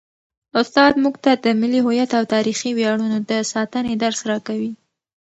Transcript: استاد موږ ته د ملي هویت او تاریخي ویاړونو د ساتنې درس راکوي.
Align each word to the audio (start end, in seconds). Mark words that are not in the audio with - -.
استاد 0.61 0.93
موږ 1.03 1.15
ته 1.23 1.31
د 1.43 1.45
ملي 1.61 1.79
هویت 1.85 2.11
او 2.19 2.23
تاریخي 2.33 2.69
ویاړونو 2.73 3.17
د 3.29 3.31
ساتنې 3.51 3.93
درس 4.03 4.19
راکوي. 4.29 4.71